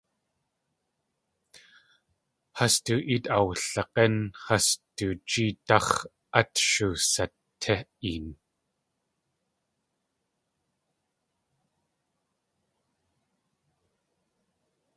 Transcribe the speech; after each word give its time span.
Has 2.59 2.75
du 2.85 2.95
éet 3.13 3.25
awdlig̲ín, 3.37 4.15
has 4.45 4.67
du 4.95 5.07
jeedáx̲ 5.29 6.07
at 6.39 6.51
shusatí 6.69 7.75
een. 8.11 8.27